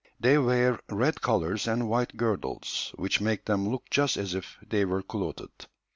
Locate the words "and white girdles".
1.67-2.91